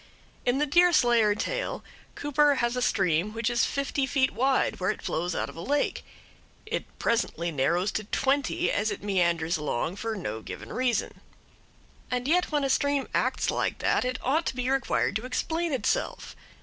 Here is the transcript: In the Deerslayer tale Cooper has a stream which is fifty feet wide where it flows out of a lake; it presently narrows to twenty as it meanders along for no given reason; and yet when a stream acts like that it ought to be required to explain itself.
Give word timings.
In 0.47 0.57
the 0.57 0.65
Deerslayer 0.65 1.35
tale 1.35 1.83
Cooper 2.15 2.55
has 2.55 2.75
a 2.75 2.81
stream 2.81 3.33
which 3.35 3.51
is 3.51 3.65
fifty 3.65 4.07
feet 4.07 4.31
wide 4.31 4.79
where 4.79 4.89
it 4.89 5.03
flows 5.03 5.35
out 5.35 5.47
of 5.47 5.55
a 5.55 5.61
lake; 5.61 6.03
it 6.65 6.97
presently 6.97 7.51
narrows 7.51 7.91
to 7.91 8.05
twenty 8.05 8.71
as 8.71 8.89
it 8.89 9.03
meanders 9.03 9.57
along 9.57 9.97
for 9.97 10.15
no 10.15 10.41
given 10.41 10.73
reason; 10.73 11.21
and 12.09 12.27
yet 12.27 12.51
when 12.51 12.63
a 12.63 12.69
stream 12.71 13.07
acts 13.13 13.51
like 13.51 13.77
that 13.77 14.03
it 14.03 14.17
ought 14.23 14.47
to 14.47 14.55
be 14.55 14.71
required 14.71 15.15
to 15.17 15.25
explain 15.27 15.71
itself. 15.71 16.35